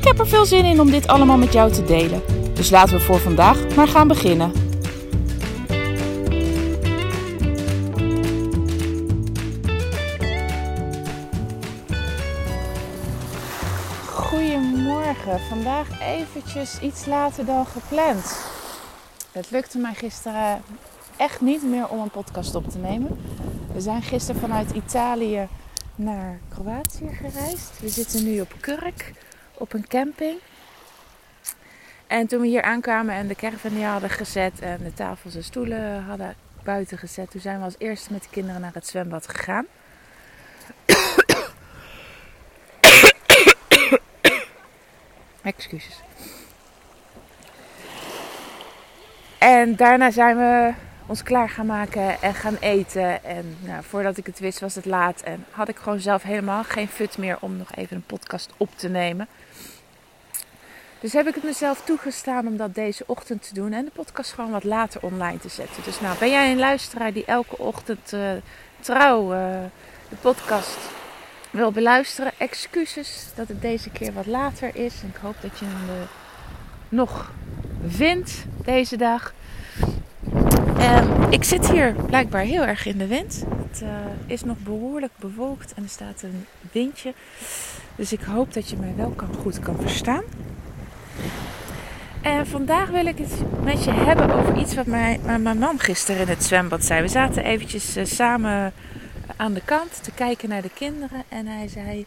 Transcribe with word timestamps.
Ik 0.00 0.06
heb 0.06 0.18
er 0.18 0.28
veel 0.28 0.46
zin 0.46 0.64
in 0.64 0.80
om 0.80 0.90
dit 0.90 1.06
allemaal 1.06 1.36
met 1.36 1.52
jou 1.52 1.72
te 1.72 1.84
delen. 1.84 2.22
Dus 2.54 2.70
laten 2.70 2.96
we 2.96 3.00
voor 3.00 3.18
vandaag 3.18 3.74
maar 3.76 3.88
gaan 3.88 4.08
beginnen. 4.08 4.52
Goedemorgen. 14.06 15.40
Vandaag 15.48 16.00
eventjes 16.00 16.80
iets 16.80 17.06
later 17.06 17.44
dan 17.44 17.66
gepland. 17.66 18.38
Het 19.32 19.50
lukte 19.50 19.78
mij 19.78 19.94
gisteren 19.94 20.62
echt 21.16 21.40
niet 21.40 21.62
meer 21.62 21.88
om 21.88 22.00
een 22.00 22.10
podcast 22.10 22.54
op 22.54 22.70
te 22.70 22.78
nemen. 22.78 23.18
We 23.72 23.80
zijn 23.80 24.02
gisteren 24.02 24.40
vanuit 24.40 24.70
Italië 24.70 25.48
naar 25.94 26.40
Kroatië 26.48 27.08
gereisd. 27.08 27.80
We 27.80 27.88
zitten 27.88 28.24
nu 28.24 28.40
op 28.40 28.54
Kurk, 28.60 29.12
op 29.60 29.72
een 29.72 29.86
camping. 29.88 30.38
En 32.06 32.26
toen 32.26 32.40
we 32.40 32.46
hier 32.46 32.62
aankwamen 32.62 33.14
en 33.14 33.26
de 33.26 33.34
caravan 33.34 33.72
neer 33.72 33.88
hadden 33.88 34.10
gezet 34.10 34.60
en 34.60 34.78
de 34.82 34.94
tafels 34.94 35.34
en 35.34 35.44
stoelen 35.44 36.04
hadden 36.04 36.34
buiten 36.62 36.98
gezet, 36.98 37.30
toen 37.30 37.40
zijn 37.40 37.58
we 37.58 37.64
als 37.64 37.74
eerste 37.78 38.12
met 38.12 38.22
de 38.22 38.28
kinderen 38.30 38.60
naar 38.60 38.74
het 38.74 38.86
zwembad 38.86 39.28
gegaan. 39.28 39.66
Excuses. 45.42 46.00
En 49.38 49.76
daarna 49.76 50.10
zijn 50.10 50.36
we 50.36 50.72
ons 51.10 51.22
klaar 51.22 51.48
gaan 51.48 51.66
maken 51.66 52.22
en 52.22 52.34
gaan 52.34 52.56
eten. 52.60 53.24
En 53.24 53.56
nou, 53.60 53.82
voordat 53.82 54.16
ik 54.16 54.26
het 54.26 54.38
wist 54.38 54.60
was 54.60 54.74
het 54.74 54.84
laat. 54.84 55.20
En 55.20 55.44
had 55.50 55.68
ik 55.68 55.76
gewoon 55.76 56.00
zelf 56.00 56.22
helemaal 56.22 56.64
geen 56.64 56.88
fut 56.88 57.18
meer 57.18 57.36
om 57.40 57.56
nog 57.56 57.74
even 57.74 57.96
een 57.96 58.02
podcast 58.02 58.52
op 58.56 58.68
te 58.76 58.88
nemen. 58.88 59.28
Dus 61.00 61.12
heb 61.12 61.26
ik 61.26 61.34
het 61.34 61.44
mezelf 61.44 61.82
toegestaan 61.84 62.46
om 62.46 62.56
dat 62.56 62.74
deze 62.74 63.04
ochtend 63.06 63.48
te 63.48 63.54
doen. 63.54 63.72
En 63.72 63.84
de 63.84 63.90
podcast 63.90 64.32
gewoon 64.32 64.50
wat 64.50 64.64
later 64.64 65.02
online 65.02 65.38
te 65.38 65.48
zetten. 65.48 65.82
Dus 65.82 66.00
nou, 66.00 66.18
ben 66.18 66.30
jij 66.30 66.50
een 66.50 66.58
luisteraar 66.58 67.12
die 67.12 67.24
elke 67.24 67.58
ochtend 67.58 68.12
uh, 68.12 68.30
trouw 68.80 69.34
uh, 69.34 69.38
de 70.08 70.16
podcast 70.20 70.78
wil 71.50 71.72
beluisteren? 71.72 72.32
Excuses 72.36 73.26
dat 73.34 73.48
het 73.48 73.62
deze 73.62 73.90
keer 73.90 74.12
wat 74.12 74.26
later 74.26 74.76
is. 74.76 74.94
Ik 74.94 75.16
hoop 75.20 75.36
dat 75.40 75.58
je 75.58 75.64
hem 75.64 75.96
uh, 75.96 76.02
nog 76.88 77.32
vindt 77.86 78.44
deze 78.64 78.96
dag. 78.96 79.32
Ik 81.30 81.44
zit 81.44 81.70
hier 81.70 81.94
blijkbaar 82.06 82.42
heel 82.42 82.62
erg 82.62 82.86
in 82.86 82.98
de 82.98 83.06
wind. 83.06 83.44
Het 83.70 83.82
uh, 83.82 83.88
is 84.26 84.44
nog 84.44 84.56
behoorlijk 84.58 85.12
bewolkt 85.16 85.74
en 85.74 85.82
er 85.82 85.88
staat 85.88 86.22
een 86.22 86.46
windje. 86.72 87.14
Dus 87.96 88.12
ik 88.12 88.20
hoop 88.20 88.52
dat 88.52 88.68
je 88.68 88.76
mij 88.76 88.94
wel 88.96 89.10
kan, 89.10 89.34
goed 89.42 89.58
kan 89.58 89.76
verstaan. 89.80 90.22
En 92.22 92.46
vandaag 92.46 92.88
wil 92.88 93.06
ik 93.06 93.18
het 93.18 93.62
met 93.62 93.84
je 93.84 93.90
hebben 93.90 94.30
over 94.34 94.56
iets 94.56 94.74
wat 94.74 94.86
mijn, 94.86 95.20
mijn 95.42 95.58
man 95.58 95.78
gisteren 95.78 96.20
in 96.20 96.28
het 96.28 96.44
zwembad 96.44 96.84
zei. 96.84 97.02
We 97.02 97.08
zaten 97.08 97.44
eventjes 97.44 97.96
uh, 97.96 98.04
samen 98.04 98.72
aan 99.36 99.52
de 99.52 99.62
kant 99.64 100.02
te 100.02 100.10
kijken 100.10 100.48
naar 100.48 100.62
de 100.62 100.70
kinderen. 100.74 101.22
En 101.28 101.46
hij 101.46 101.68
zei: 101.68 102.06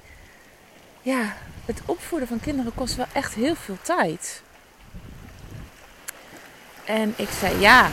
Ja, 1.02 1.36
het 1.66 1.82
opvoeden 1.86 2.28
van 2.28 2.40
kinderen 2.40 2.74
kost 2.76 2.96
wel 2.96 3.06
echt 3.14 3.34
heel 3.34 3.56
veel 3.56 3.78
tijd. 3.82 4.42
En 6.86 7.14
ik 7.16 7.30
zei: 7.40 7.60
Ja, 7.60 7.90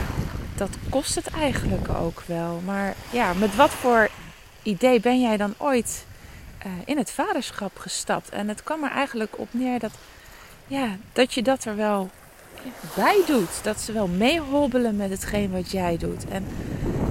dat 0.61 0.77
kost 0.89 1.15
het 1.15 1.27
eigenlijk 1.27 1.89
ook 1.89 2.23
wel. 2.27 2.61
Maar 2.65 2.95
ja, 3.11 3.33
met 3.33 3.57
wat 3.57 3.71
voor 3.71 4.09
idee 4.63 5.01
ben 5.01 5.21
jij 5.21 5.37
dan 5.37 5.55
ooit 5.57 6.05
uh, 6.67 6.73
in 6.85 6.99
het 6.99 7.11
vaderschap 7.11 7.79
gestapt? 7.79 8.29
En 8.29 8.49
het 8.49 8.63
kwam 8.63 8.85
er 8.85 8.91
eigenlijk 8.91 9.39
op 9.39 9.49
neer 9.51 9.79
dat, 9.79 9.93
ja, 10.67 10.97
dat 11.13 11.35
je 11.35 11.43
dat 11.43 11.65
er 11.65 11.77
wel 11.77 12.11
bij 12.95 13.23
doet. 13.27 13.63
Dat 13.65 13.81
ze 13.81 13.93
wel 13.93 14.09
meehobbelen 14.09 14.97
met 14.97 15.11
hetgeen 15.11 15.51
wat 15.51 15.71
jij 15.71 15.97
doet. 15.97 16.29
En 16.29 16.47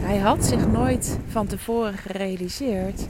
hij 0.01 0.17
had 0.17 0.45
zich 0.45 0.67
nooit 0.67 1.17
van 1.29 1.47
tevoren 1.47 1.97
gerealiseerd 1.97 3.01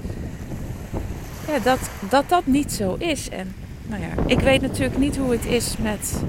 ja, 1.50 1.60
dat, 1.60 1.80
dat 2.10 2.30
dat 2.30 2.46
niet 2.46 2.72
zo 2.72 2.96
is. 2.96 3.30
En 3.30 3.56
nou 3.88 4.02
ja, 4.02 4.10
ik 4.26 4.40
weet 4.40 4.62
natuurlijk 4.62 4.98
niet 4.98 5.18
hoe 5.18 5.32
het 5.32 5.46
is 5.46 5.78
met 5.78 6.22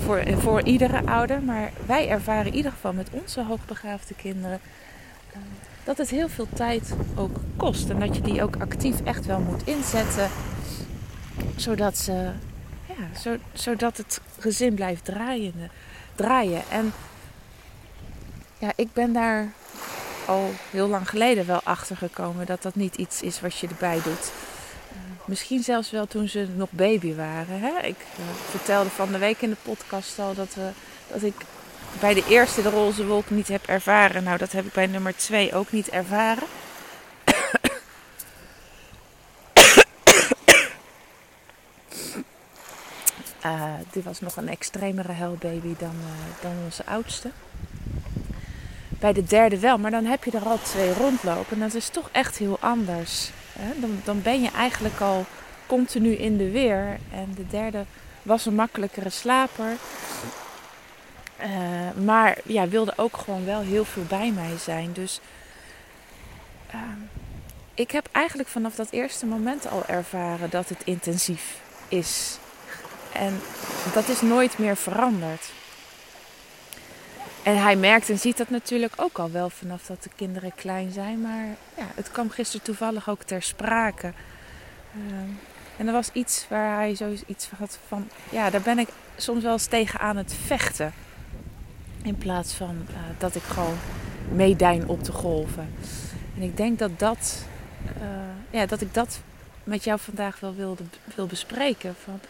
voor, 0.00 0.22
voor 0.38 0.62
iedere 0.62 1.06
ouder. 1.06 1.42
Maar 1.42 1.72
wij 1.86 2.08
ervaren 2.08 2.46
in 2.46 2.54
ieder 2.54 2.72
geval 2.72 2.92
met 2.92 3.08
onze 3.10 3.42
hoogbegaafde 3.42 4.14
kinderen 4.14 4.60
uh, 5.32 5.38
dat 5.84 5.98
het 5.98 6.10
heel 6.10 6.28
veel 6.28 6.48
tijd 6.54 6.94
ook 7.14 7.36
kost. 7.56 7.90
En 7.90 8.00
dat 8.00 8.14
je 8.16 8.22
die 8.22 8.42
ook 8.42 8.56
actief 8.56 9.00
echt 9.04 9.26
wel 9.26 9.40
moet 9.40 9.66
inzetten. 9.66 10.28
Zodat, 11.56 11.98
ze, 11.98 12.30
ja, 12.86 13.20
zo, 13.20 13.36
zodat 13.52 13.96
het 13.96 14.20
gezin 14.38 14.74
blijft 14.74 15.04
draaien, 15.04 15.70
draaien. 16.14 16.62
En 16.70 16.92
ja, 18.58 18.72
ik 18.76 18.92
ben 18.92 19.12
daar 19.12 19.52
al 20.26 20.50
heel 20.70 20.88
lang 20.88 21.08
geleden 21.08 21.46
wel 21.46 21.60
achter 21.64 21.96
gekomen 21.96 22.46
dat 22.46 22.62
dat 22.62 22.74
niet 22.74 22.94
iets 22.96 23.22
is 23.22 23.40
wat 23.40 23.58
je 23.58 23.68
erbij 23.68 24.00
doet. 24.04 24.32
Misschien 25.28 25.62
zelfs 25.62 25.90
wel 25.90 26.06
toen 26.06 26.28
ze 26.28 26.46
nog 26.56 26.70
baby 26.70 27.14
waren. 27.14 27.60
Hè? 27.60 27.78
Ik 27.82 27.96
uh, 28.18 28.24
vertelde 28.50 28.90
van 28.90 29.12
de 29.12 29.18
week 29.18 29.42
in 29.42 29.50
de 29.50 29.56
podcast 29.62 30.18
al 30.18 30.34
dat, 30.34 30.54
we, 30.54 30.70
dat 31.12 31.22
ik 31.22 31.34
bij 32.00 32.14
de 32.14 32.24
eerste 32.28 32.62
de 32.62 32.70
roze 32.70 33.06
wolk 33.06 33.30
niet 33.30 33.48
heb 33.48 33.66
ervaren. 33.66 34.24
Nou, 34.24 34.38
dat 34.38 34.52
heb 34.52 34.66
ik 34.66 34.72
bij 34.72 34.86
nummer 34.86 35.16
twee 35.16 35.54
ook 35.54 35.72
niet 35.72 35.88
ervaren. 35.88 36.46
Uh, 43.44 43.74
dit 43.92 44.04
was 44.04 44.20
nog 44.20 44.36
een 44.36 44.48
extremere 44.48 45.12
huilbaby 45.12 45.74
dan, 45.78 45.96
dan 46.40 46.52
onze 46.64 46.86
oudste. 46.86 47.30
Bij 48.88 49.12
de 49.12 49.24
derde 49.24 49.58
wel, 49.58 49.78
maar 49.78 49.90
dan 49.90 50.04
heb 50.04 50.24
je 50.24 50.30
er 50.30 50.48
al 50.48 50.58
twee 50.62 50.92
rondlopen. 50.94 51.52
En 51.52 51.60
dat 51.60 51.74
is 51.74 51.88
toch 51.88 52.08
echt 52.12 52.38
heel 52.38 52.58
anders. 52.60 53.30
Dan, 53.80 54.00
dan 54.04 54.22
ben 54.22 54.42
je 54.42 54.50
eigenlijk 54.50 55.00
al 55.00 55.26
continu 55.66 56.12
in 56.12 56.36
de 56.36 56.50
weer. 56.50 56.98
En 57.12 57.32
de 57.36 57.46
derde 57.46 57.84
was 58.22 58.46
een 58.46 58.54
makkelijkere 58.54 59.10
slaper. 59.10 59.76
Uh, 61.40 62.04
maar 62.04 62.38
ja, 62.44 62.68
wilde 62.68 62.92
ook 62.96 63.16
gewoon 63.16 63.44
wel 63.44 63.60
heel 63.60 63.84
veel 63.84 64.04
bij 64.08 64.30
mij 64.30 64.58
zijn. 64.58 64.92
Dus 64.92 65.20
uh, 66.74 66.80
ik 67.74 67.90
heb 67.90 68.08
eigenlijk 68.12 68.48
vanaf 68.48 68.74
dat 68.74 68.90
eerste 68.90 69.26
moment 69.26 69.68
al 69.68 69.86
ervaren 69.86 70.50
dat 70.50 70.68
het 70.68 70.82
intensief 70.84 71.60
is. 71.88 72.38
En 73.12 73.40
dat 73.92 74.08
is 74.08 74.20
nooit 74.20 74.58
meer 74.58 74.76
veranderd. 74.76 75.50
En 77.48 77.62
hij 77.62 77.76
merkt 77.76 78.10
en 78.10 78.18
ziet 78.18 78.36
dat 78.36 78.50
natuurlijk 78.50 78.92
ook 78.96 79.18
al 79.18 79.30
wel 79.30 79.50
vanaf 79.50 79.86
dat 79.86 80.02
de 80.02 80.10
kinderen 80.16 80.54
klein 80.54 80.92
zijn. 80.92 81.20
Maar 81.20 81.46
ja, 81.76 81.86
het 81.94 82.10
kwam 82.10 82.30
gisteren 82.30 82.64
toevallig 82.64 83.08
ook 83.08 83.22
ter 83.22 83.42
sprake. 83.42 84.12
Uh, 84.96 85.12
en 85.76 85.86
er 85.86 85.92
was 85.92 86.10
iets 86.12 86.46
waar 86.48 86.76
hij 86.76 86.94
zoiets 86.94 87.48
had 87.58 87.78
van... 87.86 88.08
Ja, 88.30 88.50
daar 88.50 88.60
ben 88.60 88.78
ik 88.78 88.88
soms 89.16 89.42
wel 89.42 89.52
eens 89.52 89.66
tegen 89.66 90.00
aan 90.00 90.16
het 90.16 90.34
vechten. 90.46 90.92
In 92.02 92.16
plaats 92.16 92.54
van 92.54 92.86
uh, 92.90 92.96
dat 93.18 93.34
ik 93.34 93.42
gewoon 93.42 93.78
meedijn 94.32 94.88
op 94.88 95.04
de 95.04 95.12
golven. 95.12 95.68
En 96.36 96.42
ik 96.42 96.56
denk 96.56 96.78
dat 96.78 96.98
dat... 96.98 97.44
Uh, 98.02 98.08
ja, 98.50 98.66
dat 98.66 98.80
ik 98.80 98.94
dat 98.94 99.20
met 99.64 99.84
jou 99.84 99.98
vandaag 100.00 100.40
wel 100.40 100.54
wilde, 100.54 100.82
wil 101.14 101.26
bespreken. 101.26 101.94
Van, 102.04 102.20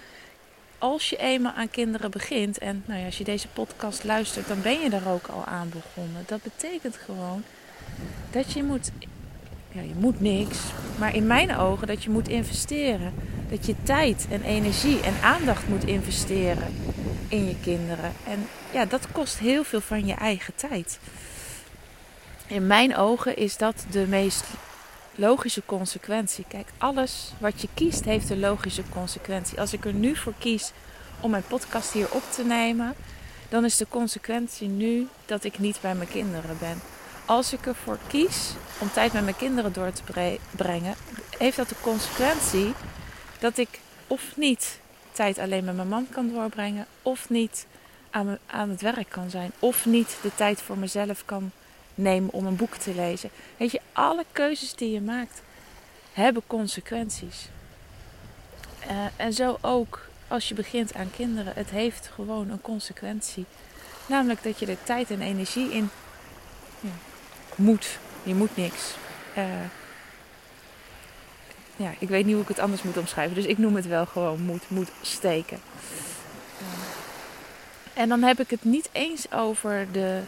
als 0.79 1.11
je 1.11 1.17
eenmaal 1.17 1.53
aan 1.53 1.71
kinderen 1.71 2.11
begint, 2.11 2.59
en 2.59 2.83
nou 2.87 3.01
ja, 3.01 3.07
als 3.07 3.19
je 3.19 3.25
deze 3.25 3.49
podcast 3.49 4.05
luistert, 4.05 4.49
dan 4.49 4.63
ben 4.63 4.81
je 4.81 4.91
daar 4.91 5.13
ook 5.13 5.27
al 5.27 5.45
aan 5.45 5.69
begonnen. 5.69 6.25
Dat 6.27 6.43
betekent 6.43 6.97
gewoon 6.97 7.43
dat 8.31 8.53
je 8.53 8.63
moet, 8.63 8.91
ja, 9.73 9.81
je 9.81 9.95
moet 9.97 10.21
niks, 10.21 10.59
maar 10.99 11.15
in 11.15 11.27
mijn 11.27 11.57
ogen 11.57 11.87
dat 11.87 12.03
je 12.03 12.11
moet 12.11 12.29
investeren. 12.29 13.13
Dat 13.51 13.67
je 13.67 13.75
tijd 13.83 14.27
en 14.31 14.43
energie 14.43 15.01
en 15.01 15.15
aandacht 15.23 15.69
moet 15.69 15.85
investeren 15.85 16.75
in 17.29 17.47
je 17.47 17.57
kinderen. 17.63 18.13
En 18.27 18.47
ja, 18.73 18.85
dat 18.85 19.13
kost 19.13 19.39
heel 19.39 19.65
veel 19.65 19.81
van 19.81 20.07
je 20.07 20.15
eigen 20.15 20.55
tijd. 20.55 20.99
In 22.47 22.67
mijn 22.67 22.97
ogen 22.97 23.37
is 23.37 23.57
dat 23.57 23.87
de 23.91 24.07
meest 24.07 24.45
logische 25.19 25.62
consequentie. 25.67 26.44
Kijk, 26.49 26.69
alles 26.79 27.32
wat 27.38 27.61
je 27.61 27.69
kiest 27.75 28.05
heeft 28.05 28.31
een 28.31 28.41
logische 28.41 28.82
consequentie. 28.88 29.61
Als 29.61 29.73
ik 29.73 29.85
er 29.85 29.94
nu 29.94 30.17
voor 30.17 30.35
kies 30.38 30.73
om 31.20 31.31
mijn 31.31 31.47
podcast 31.49 31.93
hier 31.93 32.12
op 32.12 32.23
te 32.31 32.44
nemen, 32.44 32.94
dan 33.49 33.65
is 33.65 33.76
de 33.76 33.87
consequentie 33.88 34.69
nu 34.69 35.09
dat 35.26 35.44
ik 35.44 35.59
niet 35.59 35.79
bij 35.81 35.94
mijn 35.94 36.09
kinderen 36.09 36.59
ben. 36.59 36.81
Als 37.25 37.53
ik 37.53 37.67
ervoor 37.67 37.99
kies 38.06 38.53
om 38.79 38.91
tijd 38.91 39.12
met 39.12 39.23
mijn 39.23 39.37
kinderen 39.37 39.73
door 39.73 39.93
te 39.93 40.38
brengen, 40.56 40.94
heeft 41.38 41.56
dat 41.56 41.69
de 41.69 41.81
consequentie 41.81 42.73
dat 43.38 43.59
ik 43.59 43.81
of 44.06 44.37
niet 44.37 44.81
tijd 45.12 45.38
alleen 45.38 45.65
met 45.65 45.76
mijn 45.76 45.88
man 45.88 46.06
kan 46.11 46.29
doorbrengen, 46.29 46.87
of 47.03 47.31
niet 47.31 47.67
aan, 48.11 48.38
aan 48.47 48.69
het 48.69 48.81
werk 48.81 49.09
kan 49.09 49.31
zijn, 49.31 49.53
of 49.59 49.87
niet 49.87 50.17
de 50.23 50.31
tijd 50.35 50.62
voor 50.62 50.79
mezelf 50.79 51.25
kan 51.25 51.50
nemen 51.99 52.33
om 52.33 52.47
een 52.47 52.56
boek 52.56 52.75
te 52.75 52.95
lezen. 52.95 53.31
Weet 53.56 53.71
je, 53.71 53.81
alle 53.93 54.25
keuzes 54.33 54.75
die 54.75 54.93
je 54.93 55.00
maakt 55.00 55.43
hebben 56.12 56.43
consequenties. 56.47 57.49
Uh, 58.91 59.06
en 59.17 59.33
zo 59.33 59.59
ook 59.61 60.09
als 60.29 60.49
je 60.49 60.55
begint 60.55 60.95
aan 60.95 61.11
kinderen. 61.17 61.53
Het 61.56 61.71
heeft 61.71 62.11
gewoon 62.15 62.50
een 62.50 62.61
consequentie. 62.61 63.45
Namelijk 64.06 64.43
dat 64.43 64.59
je 64.59 64.67
er 64.67 64.83
tijd 64.83 65.11
en 65.11 65.21
energie 65.21 65.73
in 65.73 65.91
ja, 66.81 66.91
moet. 67.55 67.99
Je 68.23 68.35
moet 68.35 68.56
niks. 68.56 68.94
Uh, 69.37 69.44
ja, 71.77 71.93
ik 71.99 72.09
weet 72.09 72.25
niet 72.25 72.35
hoe 72.35 72.43
ik 72.43 72.49
het 72.49 72.59
anders 72.59 72.83
moet 72.83 72.97
omschrijven. 72.97 73.35
Dus 73.35 73.44
ik 73.44 73.59
noem 73.59 73.77
het 73.77 73.87
wel 73.87 74.06
gewoon 74.06 74.41
moet, 74.41 74.71
moet 74.71 74.91
steken. 75.03 75.61
En 77.94 78.09
dan 78.09 78.23
heb 78.23 78.41
ik 78.41 78.51
het 78.51 78.65
niet 78.65 78.89
eens 78.93 79.33
over 79.33 79.87
de, 79.93 80.21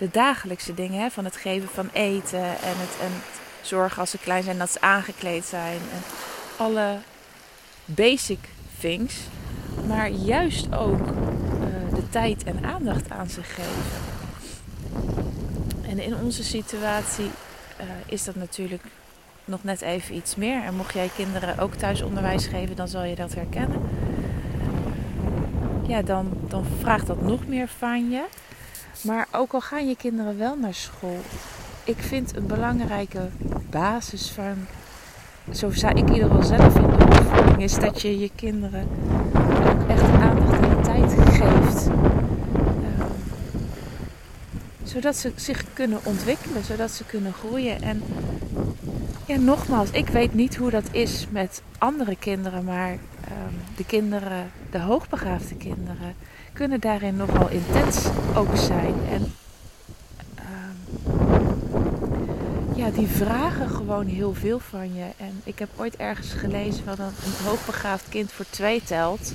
de 0.00 0.08
dagelijkse 0.10 0.74
dingen. 0.74 1.00
Hè, 1.00 1.10
van 1.10 1.24
het 1.24 1.36
geven 1.36 1.68
van 1.68 1.88
eten 1.92 2.44
en 2.44 2.76
het, 2.76 3.00
en 3.00 3.12
zorgen 3.60 4.00
als 4.00 4.10
ze 4.10 4.18
klein 4.18 4.42
zijn 4.42 4.58
dat 4.58 4.70
ze 4.70 4.80
aangekleed 4.80 5.44
zijn. 5.44 5.76
En 5.76 6.02
alle 6.56 6.96
basic 7.84 8.38
things. 8.80 9.14
Maar 9.86 10.10
juist 10.10 10.74
ook 10.74 11.06
uh, 11.06 11.94
de 11.94 12.08
tijd 12.10 12.44
en 12.44 12.64
aandacht 12.64 13.10
aan 13.10 13.28
ze 13.28 13.42
geven. 13.42 14.02
En 15.88 15.98
in 15.98 16.14
onze 16.16 16.44
situatie 16.44 17.24
uh, 17.80 17.86
is 18.06 18.24
dat 18.24 18.34
natuurlijk 18.34 18.84
nog 19.44 19.64
net 19.64 19.80
even 19.80 20.14
iets 20.14 20.36
meer. 20.36 20.62
En 20.62 20.74
mocht 20.74 20.94
jij 20.94 21.10
kinderen 21.16 21.58
ook 21.58 21.74
thuisonderwijs 21.74 22.46
geven, 22.46 22.76
dan 22.76 22.88
zal 22.88 23.04
je 23.04 23.14
dat 23.14 23.34
herkennen. 23.34 23.80
Ja, 25.86 26.02
dan, 26.02 26.32
dan 26.48 26.64
vraagt 26.80 27.06
dat 27.06 27.22
nog 27.22 27.46
meer 27.46 27.68
van 27.68 28.10
je. 28.10 28.24
Maar 29.02 29.28
ook 29.30 29.52
al 29.52 29.60
gaan 29.60 29.88
je 29.88 29.96
kinderen 29.96 30.38
wel 30.38 30.56
naar 30.56 30.74
school, 30.74 31.18
ik 31.84 31.98
vind 31.98 32.36
een 32.36 32.46
belangrijke 32.46 33.28
basis 33.70 34.30
van, 34.30 34.66
zo 35.52 35.70
zei 35.70 35.94
ik 35.94 36.10
ieder 36.10 36.28
geval 36.28 36.42
zelf 36.42 36.76
in 36.76 36.82
de 36.82 37.04
opvoeding, 37.04 37.62
is 37.62 37.74
dat 37.74 38.02
je 38.02 38.18
je 38.18 38.30
kinderen 38.34 38.88
ook 39.34 39.88
echt 39.88 40.02
aandacht 40.02 40.62
en 40.62 40.82
tijd 40.82 41.12
geeft. 41.12 41.86
Ehm, 41.86 43.08
zodat 44.84 45.16
ze 45.16 45.32
zich 45.34 45.64
kunnen 45.72 45.98
ontwikkelen, 46.02 46.64
zodat 46.64 46.90
ze 46.90 47.04
kunnen 47.04 47.32
groeien. 47.32 47.82
En 47.82 48.02
ja, 49.26 49.36
nogmaals, 49.36 49.90
ik 49.90 50.08
weet 50.08 50.34
niet 50.34 50.56
hoe 50.56 50.70
dat 50.70 50.84
is 50.90 51.26
met 51.30 51.62
andere 51.78 52.16
kinderen, 52.16 52.64
maar 52.64 52.98
de 53.76 53.84
kinderen, 53.84 54.50
de 54.70 54.78
hoogbegaafde 54.78 55.54
kinderen, 55.54 56.14
kunnen 56.52 56.80
daarin 56.80 57.16
nogal 57.16 57.48
intens 57.48 58.06
ook 58.34 58.56
zijn. 58.56 58.94
En 59.10 59.34
ehm, 60.34 60.76
ja, 62.74 62.90
die 62.90 63.08
vragen 63.08 63.68
gewoon 63.68 64.06
heel 64.06 64.34
veel 64.34 64.58
van 64.58 64.94
je. 64.94 65.06
En 65.16 65.40
ik 65.44 65.58
heb 65.58 65.68
ooit 65.76 65.96
ergens 65.96 66.32
gelezen 66.32 66.84
van 66.84 66.98
een, 66.98 67.44
hoogbegaafd 67.44 68.08
kind 68.08 68.32
voor 68.32 68.46
twee 68.50 68.82
telt. 68.82 69.32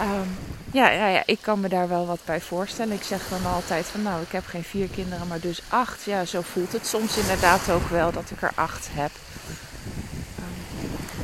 Um, 0.00 0.28
ja, 0.72 0.90
ja, 0.90 1.08
ja, 1.08 1.22
ik 1.26 1.38
kan 1.40 1.60
me 1.60 1.68
daar 1.68 1.88
wel 1.88 2.06
wat 2.06 2.20
bij 2.24 2.40
voorstellen. 2.40 2.94
Ik 2.94 3.02
zeg 3.02 3.28
dan 3.28 3.52
altijd 3.52 3.86
van 3.86 4.02
nou, 4.02 4.22
ik 4.22 4.32
heb 4.32 4.46
geen 4.46 4.64
vier 4.64 4.88
kinderen, 4.88 5.26
maar 5.26 5.40
dus 5.40 5.62
acht. 5.68 6.02
Ja, 6.04 6.24
zo 6.24 6.40
voelt 6.40 6.72
het 6.72 6.86
soms 6.86 7.16
inderdaad 7.16 7.70
ook 7.70 7.88
wel 7.88 8.12
dat 8.12 8.30
ik 8.30 8.42
er 8.42 8.52
acht 8.54 8.88
heb. 8.90 9.10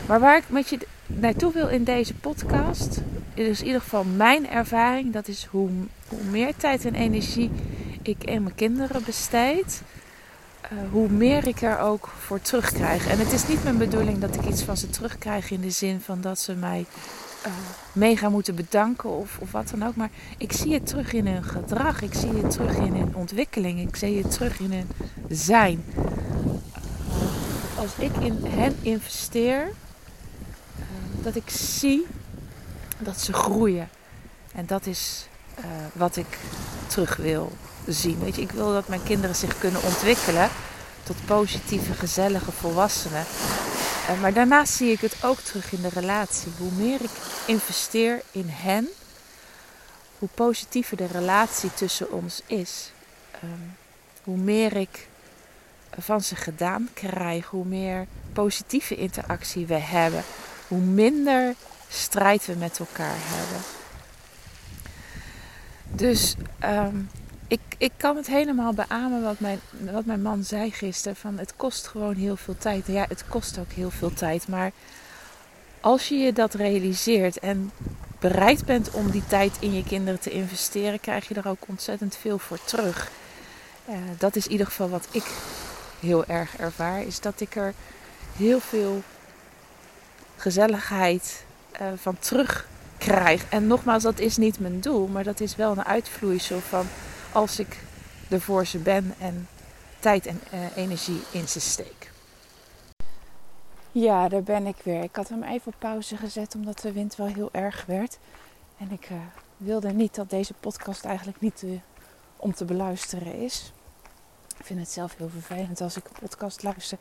Maar 0.07 0.21
waar 0.21 0.37
ik 0.37 0.45
met 0.49 0.69
je 0.69 0.79
naartoe 1.19 1.53
wil 1.53 1.69
in 1.69 1.85
deze 1.85 2.15
podcast, 2.15 3.01
is 3.35 3.61
in 3.61 3.67
ieder 3.67 3.81
geval 3.81 4.05
mijn 4.05 4.49
ervaring. 4.49 5.13
Dat 5.13 5.29
is 5.29 5.45
hoe, 5.51 5.71
hoe 6.09 6.25
meer 6.31 6.57
tijd 6.57 6.85
en 6.85 6.95
energie 6.95 7.51
ik 8.03 8.25
in 8.25 8.43
mijn 8.43 8.55
kinderen 8.55 9.05
besteed, 9.05 9.83
uh, 10.73 10.79
hoe 10.91 11.09
meer 11.09 11.47
ik 11.47 11.63
er 11.63 11.79
ook 11.79 12.09
voor 12.19 12.41
terugkrijg. 12.41 13.07
En 13.09 13.19
het 13.19 13.33
is 13.33 13.47
niet 13.47 13.65
mijn 13.65 13.79
bedoeling 13.79 14.19
dat 14.19 14.35
ik 14.35 14.45
iets 14.45 14.63
van 14.63 14.77
ze 14.77 14.91
terugkrijg 14.91 15.51
in 15.51 15.61
de 15.61 15.71
zin 15.71 16.01
van 16.01 16.21
dat 16.21 16.39
ze 16.39 16.55
mij 16.55 16.87
uh, 17.47 17.53
mega 17.93 18.29
moeten 18.29 18.55
bedanken 18.55 19.11
of, 19.11 19.39
of 19.41 19.51
wat 19.51 19.69
dan 19.71 19.87
ook. 19.87 19.97
Maar 19.97 20.11
ik 20.39 20.53
zie 20.53 20.75
het 20.75 20.87
terug 20.87 21.13
in 21.13 21.27
hun 21.27 21.45
gedrag. 21.45 22.03
Ik 22.03 22.15
zie 22.15 22.33
het 22.43 22.51
terug 22.51 22.77
in 22.77 22.95
hun 22.95 23.15
ontwikkeling. 23.15 23.81
Ik 23.81 23.97
zie 23.97 24.23
het 24.23 24.33
terug 24.33 24.61
in 24.61 24.73
hun 24.73 24.89
zijn. 25.29 25.85
Als 27.77 27.91
ik 27.99 28.17
in 28.17 28.45
hen 28.49 28.77
investeer, 28.83 29.71
dat 31.23 31.35
ik 31.35 31.51
zie 31.51 32.07
dat 32.99 33.21
ze 33.21 33.33
groeien. 33.33 33.89
En 34.55 34.67
dat 34.67 34.87
is 34.87 35.29
uh, 35.59 35.65
wat 35.93 36.17
ik 36.17 36.39
terug 36.87 37.17
wil 37.17 37.53
zien. 37.87 38.19
Weet 38.19 38.37
je, 38.37 38.43
ik 38.43 38.51
wil 38.51 38.73
dat 38.73 38.89
mijn 38.89 39.03
kinderen 39.03 39.37
zich 39.37 39.59
kunnen 39.59 39.83
ontwikkelen 39.83 40.49
tot 41.03 41.17
positieve, 41.25 41.95
gezellige 41.95 42.53
volwassenen. 42.53 43.25
Uh, 44.11 44.21
maar 44.21 44.33
daarnaast 44.33 44.73
zie 44.73 44.91
ik 44.93 45.01
het 45.01 45.25
ook 45.25 45.39
terug 45.39 45.73
in 45.73 45.83
de 45.83 45.89
relatie. 45.89 46.53
Hoe 46.59 46.73
meer 46.73 47.03
ik 47.03 47.11
investeer 47.47 48.23
in 48.31 48.49
hen, 48.49 48.89
hoe 50.19 50.29
positiever 50.35 50.97
de 50.97 51.07
relatie 51.07 51.75
tussen 51.75 52.13
ons 52.13 52.43
is. 52.47 52.93
Um, 53.45 53.77
hoe 54.25 54.37
meer 54.37 54.77
ik 54.77 55.09
van 55.99 56.21
ze 56.21 56.37
gedaan 56.37 56.89
krijg, 56.95 57.47
hoe 57.47 57.65
meer 57.65 58.07
positieve 58.33 58.97
interactie 58.97 59.67
we 59.67 59.79
hebben, 59.79 60.25
hoe 60.71 60.81
minder 60.81 61.55
strijd 61.89 62.47
we 62.47 62.55
met 62.55 62.79
elkaar 62.79 63.17
hebben. 63.17 63.61
Dus 65.93 66.35
um, 66.65 67.09
ik, 67.47 67.61
ik 67.79 67.93
kan 67.97 68.17
het 68.17 68.27
helemaal 68.27 68.73
beamen 68.73 69.23
wat 69.23 69.41
mijn, 69.41 69.61
wat 69.71 70.05
mijn 70.05 70.23
man 70.23 70.45
zei 70.45 70.71
gisteren. 70.73 71.17
Van 71.17 71.39
het 71.39 71.57
kost 71.57 71.87
gewoon 71.87 72.15
heel 72.15 72.37
veel 72.37 72.57
tijd. 72.59 72.87
Ja, 72.87 73.05
het 73.09 73.25
kost 73.29 73.59
ook 73.59 73.73
heel 73.73 73.91
veel 73.91 74.13
tijd. 74.13 74.49
Maar 74.49 74.73
als 75.81 76.09
je 76.09 76.15
je 76.15 76.33
dat 76.33 76.55
realiseert 76.55 77.39
en 77.39 77.71
bereid 78.19 78.65
bent 78.65 78.91
om 78.91 79.11
die 79.11 79.27
tijd 79.27 79.57
in 79.61 79.73
je 79.73 79.85
kinderen 79.85 80.21
te 80.21 80.31
investeren, 80.31 81.01
krijg 81.01 81.29
je 81.29 81.35
er 81.35 81.49
ook 81.49 81.63
ontzettend 81.67 82.17
veel 82.17 82.39
voor 82.39 82.65
terug. 82.65 83.11
Uh, 83.89 83.97
dat 84.19 84.37
is 84.37 84.45
in 84.45 84.53
ieder 84.53 84.67
geval 84.67 84.89
wat 84.89 85.09
ik 85.11 85.25
heel 86.01 86.27
erg 86.27 86.57
ervaar. 86.57 87.03
Is 87.03 87.21
dat 87.21 87.41
ik 87.41 87.57
er 87.57 87.75
heel 88.37 88.61
veel 88.61 89.03
gezelligheid 90.41 91.45
uh, 91.81 91.87
van 91.97 92.19
terug 92.19 92.69
krijg. 92.99 93.49
En 93.49 93.67
nogmaals, 93.67 94.03
dat 94.03 94.19
is 94.19 94.37
niet 94.37 94.61
mijn 94.61 94.81
doel, 94.81 95.07
maar 95.07 95.25
dat 95.25 95.41
is 95.41 95.57
wel 95.57 95.71
een 95.71 95.85
uitvloeisel 95.85 96.61
van 96.61 96.87
als 97.33 97.59
ik 97.59 97.83
er 98.29 98.41
voor 98.41 98.67
ze 98.67 98.79
ben 98.79 99.15
en 99.19 99.49
tijd 99.99 100.27
en 100.27 100.41
uh, 100.55 100.77
energie 100.77 101.21
in 101.31 101.49
ze 101.49 101.61
steek. 101.61 102.11
Ja, 103.93 104.29
daar 104.29 104.43
ben 104.43 104.67
ik 104.67 104.77
weer. 104.83 105.03
Ik 105.03 105.17
had 105.17 105.29
hem 105.29 105.43
even 105.43 105.73
op 105.73 105.75
pauze 105.79 106.17
gezet 106.17 106.55
omdat 106.55 106.81
de 106.81 106.93
wind 106.93 107.17
wel 107.17 107.27
heel 107.27 107.49
erg 107.53 107.85
werd. 107.87 108.19
En 108.79 108.91
ik 108.91 109.11
uh, 109.11 109.19
wilde 109.57 109.93
niet 109.93 110.15
dat 110.15 110.31
deze 110.31 110.55
podcast 110.55 111.05
eigenlijk 111.05 111.41
niet 111.41 111.65
om 112.37 112.55
te 112.55 112.65
beluisteren 112.65 113.35
is. 113.35 113.73
Ik 114.59 114.65
vind 114.67 114.81
het 114.81 114.91
zelf 114.91 115.17
heel 115.17 115.29
vervelend 115.29 115.81
als 115.81 115.97
ik 115.97 116.05
een 116.05 116.21
podcast 116.21 116.63
luister 116.63 116.99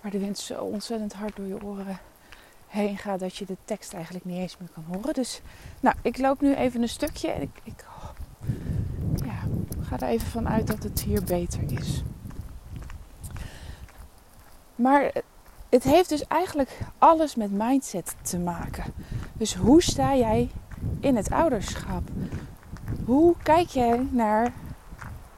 waar 0.00 0.10
de 0.10 0.18
wind 0.18 0.38
zo 0.38 0.64
ontzettend 0.64 1.12
hard 1.12 1.36
door 1.36 1.46
je 1.46 1.62
oren 1.62 1.98
heen 2.68 2.98
gaat 2.98 3.20
dat 3.20 3.36
je 3.36 3.46
de 3.46 3.56
tekst 3.64 3.92
eigenlijk 3.92 4.24
niet 4.24 4.38
eens 4.38 4.56
meer 4.58 4.68
kan 4.74 4.84
horen. 4.92 5.14
Dus 5.14 5.40
nou, 5.80 5.96
ik 6.02 6.18
loop 6.18 6.40
nu 6.40 6.54
even 6.54 6.82
een 6.82 6.88
stukje 6.88 7.30
en 7.30 7.42
ik, 7.42 7.60
ik 7.62 7.84
ja, 9.14 9.38
ga 9.80 9.98
er 9.98 10.08
even 10.08 10.28
van 10.28 10.48
uit 10.48 10.66
dat 10.66 10.82
het 10.82 11.00
hier 11.00 11.24
beter 11.24 11.60
is. 11.80 12.02
Maar 14.74 15.12
het 15.68 15.82
heeft 15.82 16.08
dus 16.08 16.26
eigenlijk 16.26 16.78
alles 16.98 17.34
met 17.34 17.52
mindset 17.52 18.16
te 18.22 18.38
maken. 18.38 18.84
Dus 19.32 19.54
hoe 19.54 19.82
sta 19.82 20.16
jij 20.16 20.50
in 21.00 21.16
het 21.16 21.30
ouderschap? 21.30 22.02
Hoe 23.04 23.34
kijk 23.42 23.68
jij 23.68 24.06
naar 24.10 24.52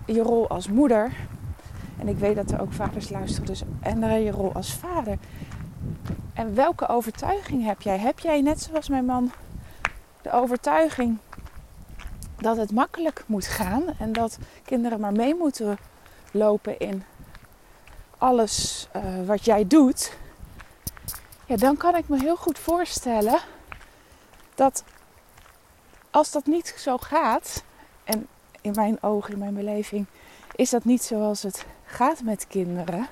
je 0.06 0.22
rol 0.22 0.48
als 0.48 0.68
moeder? 0.68 1.12
En 1.98 2.08
ik 2.08 2.18
weet 2.18 2.36
dat 2.36 2.50
er 2.50 2.60
ook 2.60 2.72
vaders 2.72 3.10
luisteren, 3.10 3.46
dus 3.46 3.62
en 3.80 3.98
naar 3.98 4.18
je 4.18 4.30
rol 4.30 4.52
als 4.52 4.74
vader. 4.74 5.18
En 6.40 6.54
welke 6.54 6.88
overtuiging 6.88 7.64
heb 7.64 7.82
jij? 7.82 7.98
Heb 7.98 8.18
jij 8.18 8.40
net 8.40 8.62
zoals 8.62 8.88
mijn 8.88 9.04
man 9.04 9.32
de 10.22 10.32
overtuiging 10.32 11.18
dat 12.36 12.56
het 12.56 12.72
makkelijk 12.72 13.24
moet 13.26 13.46
gaan 13.46 13.82
en 13.98 14.12
dat 14.12 14.38
kinderen 14.64 15.00
maar 15.00 15.12
mee 15.12 15.34
moeten 15.34 15.78
lopen 16.30 16.78
in 16.78 17.04
alles 18.18 18.88
uh, 18.96 19.26
wat 19.26 19.44
jij 19.44 19.66
doet, 19.66 20.16
ja, 21.46 21.56
dan 21.56 21.76
kan 21.76 21.96
ik 21.96 22.08
me 22.08 22.18
heel 22.18 22.36
goed 22.36 22.58
voorstellen 22.58 23.38
dat 24.54 24.84
als 26.10 26.30
dat 26.30 26.46
niet 26.46 26.74
zo 26.78 26.96
gaat, 26.96 27.64
en 28.04 28.26
in 28.60 28.72
mijn 28.74 29.02
ogen, 29.02 29.32
in 29.32 29.38
mijn 29.38 29.54
beleving, 29.54 30.06
is 30.54 30.70
dat 30.70 30.84
niet 30.84 31.02
zoals 31.02 31.42
het 31.42 31.66
gaat 31.84 32.22
met 32.22 32.46
kinderen, 32.46 33.08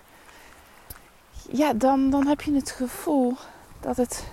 ja, 1.52 1.72
dan, 1.72 2.10
dan 2.10 2.26
heb 2.26 2.40
je 2.40 2.54
het 2.54 2.70
gevoel 2.70 3.34
dat 3.80 3.96
het 3.96 4.24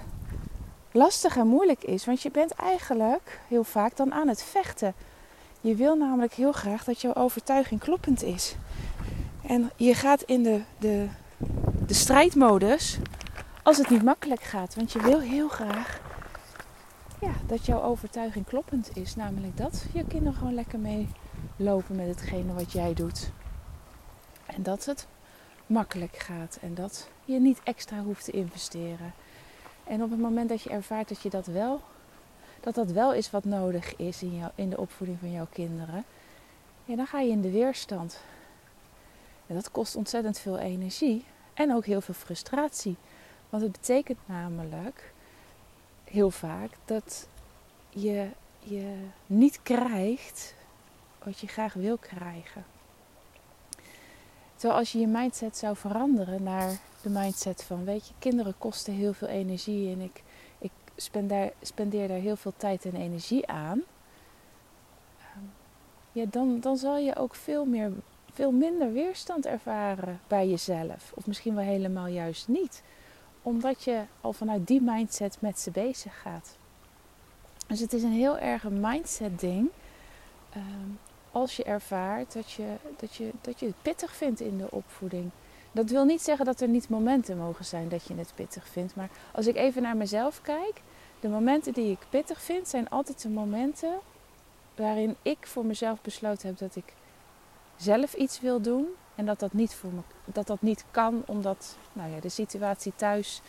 lastig 0.91 1.38
en 1.38 1.48
moeilijk 1.48 1.84
is. 1.84 2.05
Want 2.05 2.22
je 2.22 2.31
bent 2.31 2.51
eigenlijk 2.51 3.39
heel 3.48 3.63
vaak 3.63 3.95
dan 3.95 4.13
aan 4.13 4.27
het 4.27 4.43
vechten. 4.43 4.93
Je 5.62 5.75
wil 5.75 5.95
namelijk 5.95 6.34
heel 6.34 6.51
graag 6.51 6.84
dat 6.84 7.01
jouw 7.01 7.13
overtuiging 7.13 7.79
kloppend 7.79 8.24
is. 8.24 8.55
En 9.48 9.72
je 9.75 9.93
gaat 9.93 10.22
in 10.22 10.43
de, 10.43 10.62
de, 10.77 11.07
de 11.86 11.93
strijdmodus 11.93 12.98
als 13.63 13.77
het 13.77 13.89
niet 13.89 14.03
makkelijk 14.03 14.41
gaat. 14.41 14.75
Want 14.75 14.91
je 14.91 15.01
wil 15.01 15.19
heel 15.19 15.48
graag 15.48 16.00
ja, 17.22 17.31
dat 17.48 17.65
jouw 17.65 17.81
overtuiging 17.81 18.45
kloppend 18.45 18.98
is. 18.98 19.15
Namelijk 19.15 19.57
dat 19.57 19.86
je 19.93 20.05
kinderen 20.05 20.38
gewoon 20.38 20.53
lekker 20.53 20.79
meelopen 20.79 21.95
met 21.95 22.07
hetgene 22.07 22.53
wat 22.53 22.72
jij 22.72 22.93
doet. 22.93 23.31
En 24.45 24.63
dat 24.63 24.86
het 24.86 25.07
makkelijk 25.65 26.17
gaat. 26.17 26.57
En 26.62 26.74
dat 26.74 27.10
je 27.25 27.39
niet 27.39 27.62
extra 27.63 28.03
hoeft 28.03 28.24
te 28.24 28.31
investeren. 28.31 29.13
En 29.84 30.03
op 30.03 30.10
het 30.10 30.19
moment 30.19 30.50
dat 30.50 30.62
je 30.62 30.69
ervaart 30.69 31.10
dat 31.10 31.22
je 31.22 31.29
dat 31.29 31.45
wel, 31.45 31.81
dat 32.60 32.75
dat 32.75 32.91
wel 32.91 33.13
is 33.13 33.31
wat 33.31 33.43
nodig 33.43 33.95
is 33.95 34.22
in, 34.22 34.38
jou, 34.38 34.51
in 34.55 34.69
de 34.69 34.77
opvoeding 34.77 35.19
van 35.19 35.31
jouw 35.31 35.48
kinderen, 35.51 36.05
dan 36.86 37.07
ga 37.07 37.19
je 37.19 37.31
in 37.31 37.41
de 37.41 37.51
weerstand. 37.51 38.19
En 39.48 39.55
dat 39.55 39.72
kost 39.72 39.95
ontzettend 39.95 40.39
veel 40.39 40.57
energie 40.57 41.25
en 41.53 41.74
ook 41.74 41.86
heel 41.86 42.01
veel 42.01 42.13
frustratie. 42.13 42.95
Want 43.50 43.63
het 43.63 43.72
betekent 43.72 44.19
namelijk 44.25 45.13
heel 46.03 46.31
vaak 46.31 46.72
dat 46.86 47.27
je, 47.89 48.27
je 48.60 48.98
niet 49.25 49.60
krijgt 49.63 50.55
wat 51.24 51.39
je 51.39 51.48
graag 51.48 51.74
wil 51.74 51.98
krijgen. 51.98 52.65
Terwijl 54.65 54.84
als 54.86 54.93
je 54.93 55.00
je 55.00 55.07
mindset 55.07 55.57
zou 55.57 55.75
veranderen 55.75 56.43
naar 56.43 56.79
de 57.01 57.10
mindset 57.10 57.63
van, 57.63 57.84
weet 57.84 58.07
je, 58.07 58.13
kinderen 58.19 58.57
kosten 58.57 58.93
heel 58.93 59.13
veel 59.13 59.27
energie 59.27 59.91
en 59.91 60.01
ik, 60.01 60.24
ik 60.57 60.72
spendeer, 60.95 61.53
spendeer 61.62 62.07
daar 62.07 62.17
heel 62.17 62.36
veel 62.36 62.53
tijd 62.57 62.86
en 62.86 62.95
energie 62.95 63.48
aan. 63.48 63.81
Ehm, 65.19 65.43
ja, 66.12 66.25
dan, 66.29 66.60
dan 66.60 66.77
zal 66.77 66.98
je 66.98 67.15
ook 67.15 67.36
veel, 67.36 67.65
meer, 67.65 67.91
veel 68.34 68.51
minder 68.51 68.91
weerstand 68.91 69.45
ervaren 69.45 70.19
bij 70.27 70.50
jezelf. 70.50 71.12
Of 71.15 71.27
misschien 71.27 71.55
wel 71.55 71.63
helemaal 71.63 72.07
juist 72.07 72.48
niet. 72.48 72.84
Omdat 73.41 73.84
je 73.84 74.01
al 74.22 74.34
vanuit 74.34 74.67
die 74.67 74.81
mindset 74.81 75.38
met 75.39 75.60
ze 75.60 75.72
bezig 75.72 76.22
gaat. 76.22 76.57
Dus 77.67 77.79
het 77.79 77.93
is 77.93 78.03
een 78.03 78.12
heel 78.12 78.38
erg 78.38 78.63
een 78.63 78.79
mindset 78.79 79.39
ding. 79.39 79.69
Ehm, 80.50 80.89
als 81.36 81.56
je 81.56 81.63
ervaart 81.63 82.34
dat 82.34 82.51
je, 82.51 82.75
dat, 82.98 83.15
je, 83.15 83.32
dat 83.42 83.60
je 83.60 83.65
het 83.65 83.82
pittig 83.82 84.15
vindt 84.15 84.39
in 84.39 84.58
de 84.58 84.72
opvoeding. 84.72 85.30
Dat 85.72 85.89
wil 85.89 86.06
niet 86.06 86.22
zeggen 86.22 86.46
dat 86.46 86.62
er 86.62 86.68
niet 86.68 86.89
momenten 86.89 87.38
mogen 87.38 87.65
zijn 87.65 87.89
dat 87.89 88.04
je 88.04 88.15
het 88.15 88.32
pittig 88.36 88.68
vindt. 88.68 88.96
Maar 88.96 89.10
als 89.32 89.48
ik 89.48 89.56
even 89.56 89.82
naar 89.82 89.98
mezelf 89.98 90.42
kijk, 90.42 90.82
de 91.20 91.27
momenten 91.27 91.74
die 91.74 91.92
ik 91.92 92.06
pittig 92.10 92.42
vind, 92.42 92.68
zijn 92.68 92.89
altijd 92.89 93.22
de 93.22 93.30
momenten 93.30 94.00
waarin 94.75 95.15
ik 95.22 95.38
voor 95.48 95.65
mezelf 95.65 96.01
besloten 96.01 96.48
heb 96.48 96.58
dat 96.58 96.75
ik 96.75 96.94
zelf 97.75 98.13
iets 98.13 98.39
wil 98.39 98.62
doen. 98.62 98.88
En 99.15 99.25
dat 99.25 99.39
dat 99.39 99.54
niet, 99.54 99.74
voor 99.74 99.92
dat, 100.25 100.48
dat 100.48 100.62
niet 100.62 100.86
kan, 100.92 101.24
omdat 101.25 101.77
nou 101.94 102.12
ja, 102.12 102.20
de 102.20 102.30
situatie 102.30 102.94
thuis 102.96 103.42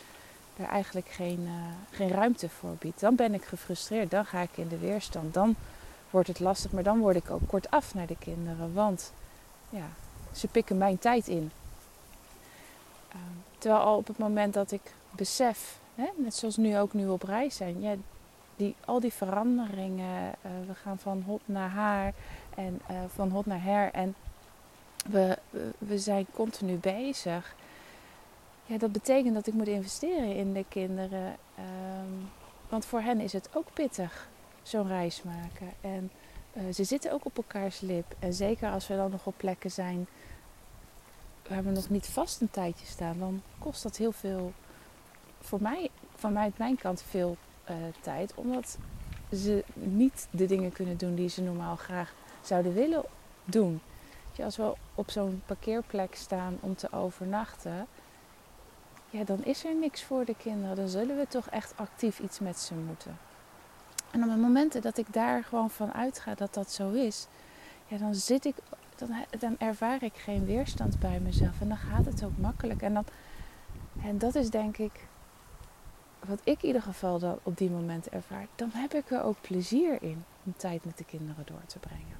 er 0.57 0.65
eigenlijk 0.65 1.09
geen, 1.09 1.39
uh, 1.41 1.51
geen 1.91 2.09
ruimte 2.09 2.49
voor 2.49 2.75
biedt. 2.79 2.99
Dan 2.99 3.15
ben 3.15 3.33
ik 3.33 3.43
gefrustreerd, 3.43 4.11
dan 4.11 4.25
ga 4.25 4.41
ik 4.41 4.57
in 4.57 4.67
de 4.67 4.77
weerstand. 4.77 5.33
Dan 5.33 5.55
wordt 6.09 6.27
het 6.27 6.39
lastig, 6.39 6.71
maar 6.71 6.83
dan 6.83 6.99
word 6.99 7.15
ik 7.15 7.29
ook 7.29 7.47
kortaf 7.47 7.93
naar 7.93 8.07
de 8.07 8.17
kinderen. 8.17 8.73
Want 8.73 9.13
ja, 9.69 9.87
ze 10.31 10.47
pikken 10.47 10.77
mijn 10.77 10.99
tijd 10.99 11.27
in. 11.27 11.51
Ehm, 13.09 13.19
terwijl 13.57 13.81
al 13.81 13.97
op 13.97 14.07
het 14.07 14.17
moment 14.17 14.53
dat 14.53 14.71
ik 14.71 14.81
besef, 15.11 15.79
hè, 15.95 16.05
net 16.15 16.35
zoals 16.35 16.57
nu 16.57 16.77
ook 16.77 16.93
nu 16.93 17.07
op 17.07 17.23
reis 17.23 17.55
zijn, 17.55 17.81
ja, 17.81 17.95
die, 18.55 18.75
al 18.85 18.99
die 18.99 19.13
veranderingen, 19.13 20.27
uh, 20.27 20.51
we 20.67 20.73
gaan 20.73 20.99
van 20.99 21.23
hot 21.25 21.41
naar 21.45 21.69
haar 21.69 22.13
en 22.55 22.81
uh, 22.91 22.97
van 23.07 23.29
hot 23.29 23.45
naar 23.45 23.63
her 23.63 23.91
en 23.91 24.15
we, 25.05 25.37
we 25.77 25.99
zijn 25.99 26.25
continu 26.33 26.75
bezig. 26.75 27.55
Ja, 28.65 28.77
dat 28.77 28.91
betekent 28.91 29.33
dat 29.33 29.47
ik 29.47 29.53
moet 29.53 29.67
investeren 29.67 30.35
in 30.35 30.53
de 30.53 30.65
kinderen. 30.69 31.35
Um, 31.59 32.29
want 32.69 32.85
voor 32.85 33.01
hen 33.01 33.19
is 33.19 33.33
het 33.33 33.49
ook 33.53 33.67
pittig 33.73 34.27
zo'n 34.67 34.87
reis 34.87 35.21
maken. 35.23 35.73
En 35.81 36.11
uh, 36.53 36.73
ze 36.73 36.83
zitten 36.83 37.11
ook 37.11 37.25
op 37.25 37.37
elkaars 37.37 37.79
lip. 37.79 38.15
En 38.19 38.33
zeker 38.33 38.69
als 38.69 38.87
we 38.87 38.95
dan 38.95 39.11
nog 39.11 39.25
op 39.25 39.33
plekken 39.37 39.71
zijn 39.71 40.07
waar 41.47 41.63
we 41.63 41.69
nog 41.69 41.89
niet 41.89 42.05
vast 42.05 42.41
een 42.41 42.49
tijdje 42.49 42.85
staan, 42.85 43.19
dan 43.19 43.41
kost 43.59 43.83
dat 43.83 43.97
heel 43.97 44.11
veel, 44.11 44.53
voor 45.41 45.61
mij, 45.61 45.89
van 46.15 46.33
mij, 46.33 46.51
mijn 46.57 46.77
kant, 46.77 47.01
veel 47.01 47.37
uh, 47.69 47.75
tijd. 48.01 48.33
Omdat 48.35 48.77
ze 49.31 49.63
niet 49.73 50.27
de 50.31 50.45
dingen 50.45 50.71
kunnen 50.71 50.97
doen 50.97 51.15
die 51.15 51.29
ze 51.29 51.41
normaal 51.41 51.75
graag 51.75 52.13
zouden 52.41 52.73
willen 52.73 53.03
doen. 53.45 53.81
als 54.43 54.57
we 54.57 54.73
op 54.95 55.11
zo'n 55.11 55.41
parkeerplek 55.45 56.15
staan 56.15 56.57
om 56.59 56.75
te 56.75 56.91
overnachten, 56.91 57.87
ja, 59.09 59.23
dan 59.23 59.43
is 59.43 59.65
er 59.65 59.75
niks 59.75 60.03
voor 60.03 60.25
de 60.25 60.35
kinderen. 60.35 60.75
Dan 60.75 60.87
zullen 60.87 61.17
we 61.17 61.27
toch 61.27 61.49
echt 61.49 61.73
actief 61.75 62.19
iets 62.19 62.39
met 62.39 62.59
ze 62.59 62.73
moeten. 62.73 63.26
En 64.17 64.23
op 64.23 64.29
de 64.29 64.35
momenten 64.35 64.81
dat 64.81 64.97
ik 64.97 65.13
daar 65.13 65.43
gewoon 65.43 65.69
van 65.69 65.93
uitga 65.93 66.35
dat 66.35 66.53
dat 66.53 66.71
zo 66.71 66.91
is, 66.91 67.27
ja, 67.87 67.97
dan 67.97 68.15
zit 68.15 68.45
ik, 68.45 68.55
dan, 68.95 69.09
dan 69.39 69.55
ervaar 69.59 70.03
ik 70.03 70.13
geen 70.15 70.45
weerstand 70.45 70.99
bij 70.99 71.19
mezelf. 71.19 71.61
En 71.61 71.67
dan 71.67 71.77
gaat 71.77 72.05
het 72.05 72.23
ook 72.23 72.37
makkelijk. 72.37 72.81
En, 72.81 72.93
dan, 72.93 73.05
en 74.03 74.17
dat 74.17 74.35
is 74.35 74.49
denk 74.49 74.77
ik 74.77 74.91
wat 76.25 76.39
ik 76.43 76.61
in 76.61 76.67
ieder 76.67 76.81
geval 76.81 77.19
dan 77.19 77.39
op 77.43 77.57
die 77.57 77.69
momenten 77.69 78.11
ervaar. 78.11 78.47
Dan 78.55 78.69
heb 78.73 78.93
ik 78.93 79.11
er 79.11 79.23
ook 79.23 79.41
plezier 79.41 80.01
in 80.01 80.23
om 80.43 80.53
tijd 80.57 80.85
met 80.85 80.97
de 80.97 81.05
kinderen 81.05 81.45
door 81.45 81.65
te 81.65 81.79
brengen. 81.79 82.17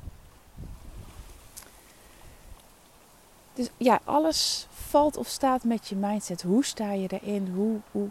Dus 3.53 3.69
ja, 3.77 3.99
alles 4.03 4.67
valt 4.69 5.17
of 5.17 5.27
staat 5.27 5.63
met 5.63 5.87
je 5.87 5.95
mindset. 5.95 6.41
Hoe 6.41 6.65
sta 6.65 6.91
je 6.91 7.07
erin? 7.07 7.47
Hoe, 7.55 7.79
hoe, 7.91 8.07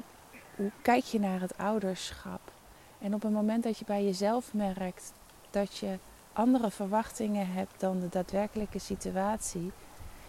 hoe 0.56 0.70
kijk 0.82 1.04
je 1.04 1.20
naar 1.20 1.40
het 1.40 1.58
ouderschap? 1.58 2.54
En 2.98 3.14
op 3.14 3.22
het 3.22 3.32
moment 3.32 3.62
dat 3.62 3.78
je 3.78 3.84
bij 3.84 4.04
jezelf 4.04 4.54
merkt 4.54 5.12
dat 5.50 5.76
je 5.76 5.98
andere 6.32 6.70
verwachtingen 6.70 7.52
hebt 7.52 7.80
dan 7.80 8.00
de 8.00 8.08
daadwerkelijke 8.08 8.78
situatie, 8.78 9.72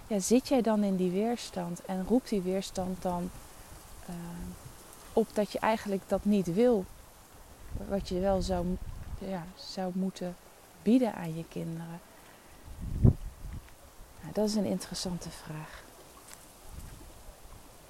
ja, 0.08 0.20
zit 0.20 0.48
jij 0.48 0.62
dan 0.62 0.84
in 0.84 0.96
die 0.96 1.12
weerstand 1.12 1.86
en 1.86 2.06
roept 2.08 2.30
die 2.30 2.42
weerstand 2.42 3.02
dan 3.02 3.30
uh, 4.10 4.16
op 5.14 5.28
dat 5.34 5.52
je 5.52 5.60
eigenlijk 5.60 6.02
dat 6.08 6.26
niet 6.26 6.54
wil, 6.54 6.86
wat 7.88 8.10
je 8.10 8.20
wel 8.20 8.42
zou, 8.42 8.66
ja, 9.20 9.46
zou 9.56 9.92
moeten 9.96 10.36
bieden 10.82 11.14
aan 11.14 11.36
je 11.36 11.46
kinderen? 11.50 12.00
Nou, 14.22 14.34
dat 14.34 14.48
is 14.48 14.56
een 14.56 14.66
interessante 14.66 15.30
vraag. 15.30 15.84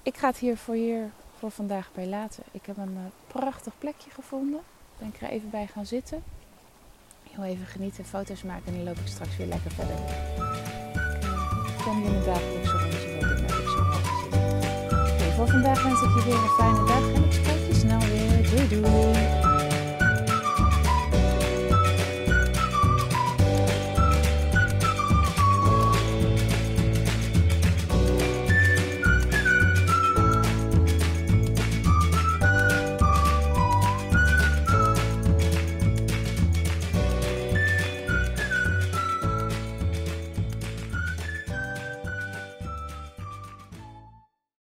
Ik 0.02 0.16
ga 0.16 0.26
het 0.26 0.36
hier 0.36 0.56
voor 0.56 0.74
hier 0.74 1.10
voor 1.38 1.50
vandaag 1.50 1.90
bij 1.94 2.06
laten. 2.06 2.42
Ik 2.50 2.66
heb 2.66 2.76
een 2.76 2.94
uh, 2.94 3.00
prachtig 3.26 3.72
plekje 3.78 4.10
gevonden. 4.10 4.60
Ben 4.98 5.08
ik 5.08 5.20
er 5.20 5.28
even 5.28 5.50
bij 5.50 5.66
gaan 5.66 5.86
zitten. 5.86 6.22
Heel 7.30 7.44
even 7.44 7.66
genieten, 7.66 8.04
foto's 8.04 8.42
maken 8.42 8.66
en 8.66 8.74
dan 8.74 8.84
loop 8.84 8.96
ik 8.96 9.06
straks 9.06 9.36
weer 9.36 9.46
lekker 9.46 9.70
verder. 9.70 9.96
Ik 11.78 11.84
ben 11.84 12.02
in 12.02 12.14
een 12.14 12.24
dagelijkse 12.24 12.78
rondje 12.78 13.14
wat 13.20 13.40
ik 13.40 13.48
voor 15.38 15.48
vandaag 15.48 15.82
wens 15.82 16.02
ik 16.02 16.14
je 16.14 16.24
weer 16.24 16.34
een 16.34 16.48
fijne 16.48 16.84
dag 16.86 17.14
en 17.14 17.24
ik 17.24 17.32
spreek 17.32 17.66
je 17.66 17.74
snel 17.74 18.00
weer. 18.00 18.50
Doei 18.50 18.68
doei! 18.68 19.07